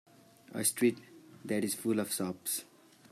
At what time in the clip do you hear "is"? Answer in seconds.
1.63-1.75